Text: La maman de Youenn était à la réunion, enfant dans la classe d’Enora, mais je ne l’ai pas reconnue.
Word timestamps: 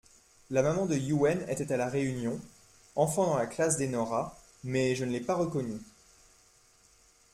La 0.49 0.63
maman 0.63 0.87
de 0.87 0.95
Youenn 0.95 1.47
était 1.47 1.71
à 1.71 1.77
la 1.77 1.87
réunion, 1.87 2.41
enfant 2.95 3.27
dans 3.27 3.37
la 3.37 3.45
classe 3.45 3.77
d’Enora, 3.77 4.35
mais 4.63 4.95
je 4.95 5.05
ne 5.05 5.11
l’ai 5.11 5.19
pas 5.21 5.35
reconnue. 5.35 5.77